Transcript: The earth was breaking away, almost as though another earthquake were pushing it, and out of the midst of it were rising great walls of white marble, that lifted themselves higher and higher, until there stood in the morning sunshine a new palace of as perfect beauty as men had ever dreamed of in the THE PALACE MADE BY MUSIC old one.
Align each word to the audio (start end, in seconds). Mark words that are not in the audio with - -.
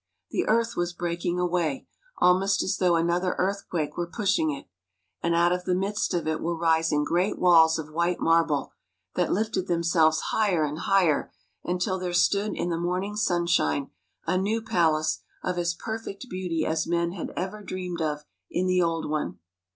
The 0.31 0.47
earth 0.47 0.75
was 0.75 0.93
breaking 0.93 1.39
away, 1.39 1.85
almost 2.17 2.63
as 2.63 2.77
though 2.77 2.95
another 2.95 3.35
earthquake 3.37 3.95
were 3.97 4.07
pushing 4.07 4.49
it, 4.49 4.65
and 5.21 5.35
out 5.35 5.51
of 5.51 5.65
the 5.65 5.75
midst 5.75 6.15
of 6.15 6.25
it 6.27 6.41
were 6.41 6.57
rising 6.57 7.03
great 7.03 7.37
walls 7.37 7.77
of 7.77 7.91
white 7.93 8.19
marble, 8.19 8.73
that 9.13 9.31
lifted 9.31 9.67
themselves 9.67 10.19
higher 10.31 10.63
and 10.63 10.79
higher, 10.79 11.31
until 11.63 11.99
there 11.99 12.13
stood 12.13 12.55
in 12.55 12.69
the 12.69 12.79
morning 12.79 13.15
sunshine 13.15 13.91
a 14.25 14.39
new 14.39 14.59
palace 14.59 15.19
of 15.43 15.59
as 15.59 15.75
perfect 15.75 16.27
beauty 16.31 16.65
as 16.65 16.87
men 16.87 17.11
had 17.11 17.29
ever 17.37 17.61
dreamed 17.61 18.01
of 18.01 18.25
in 18.49 18.65
the 18.65 18.79
THE 18.79 18.79
PALACE 18.79 18.79
MADE 18.79 18.79
BY 18.79 18.79
MUSIC 18.79 18.83
old 19.05 19.09
one. 19.11 19.39